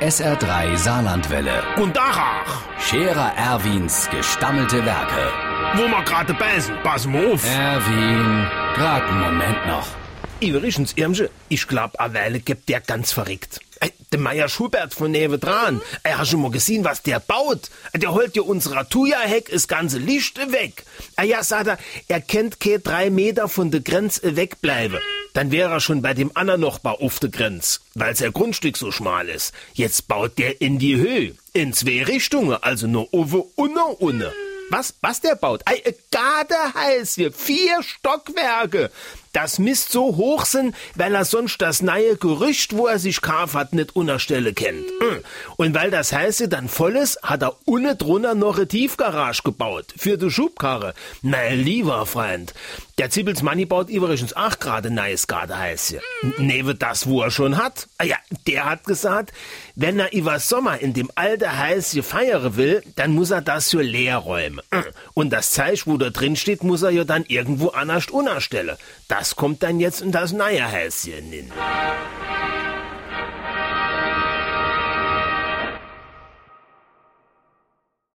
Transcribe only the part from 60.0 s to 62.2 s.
über Sommer in dem alte heiße